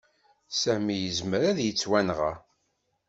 [0.61, 2.31] Sami yezmer ad yettwanɣa.